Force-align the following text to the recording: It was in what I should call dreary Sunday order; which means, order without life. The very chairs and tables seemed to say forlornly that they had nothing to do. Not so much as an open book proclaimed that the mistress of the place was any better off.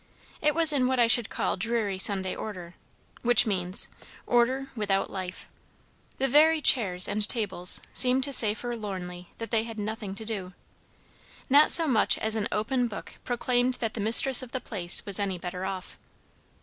It 0.41 0.55
was 0.55 0.73
in 0.73 0.87
what 0.87 0.99
I 0.99 1.05
should 1.05 1.29
call 1.29 1.55
dreary 1.57 1.99
Sunday 1.99 2.33
order; 2.35 2.73
which 3.21 3.45
means, 3.45 3.87
order 4.25 4.65
without 4.75 5.11
life. 5.11 5.47
The 6.17 6.27
very 6.27 6.59
chairs 6.59 7.07
and 7.07 7.29
tables 7.29 7.81
seemed 7.93 8.23
to 8.23 8.33
say 8.33 8.55
forlornly 8.55 9.27
that 9.37 9.51
they 9.51 9.61
had 9.63 9.77
nothing 9.77 10.15
to 10.15 10.25
do. 10.25 10.55
Not 11.51 11.69
so 11.69 11.85
much 11.87 12.17
as 12.17 12.35
an 12.35 12.47
open 12.51 12.87
book 12.87 13.17
proclaimed 13.23 13.75
that 13.75 13.93
the 13.93 14.01
mistress 14.01 14.41
of 14.41 14.53
the 14.53 14.59
place 14.59 15.05
was 15.05 15.19
any 15.19 15.37
better 15.37 15.65
off. 15.65 15.99